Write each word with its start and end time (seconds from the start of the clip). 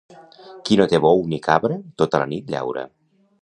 Qui 0.69 0.77
no 0.79 0.87
té 0.93 0.99
bou 1.03 1.21
ni 1.33 1.39
cabra, 1.49 1.77
tota 2.03 2.23
la 2.23 2.29
nit 2.33 2.51
llaura. 2.55 2.89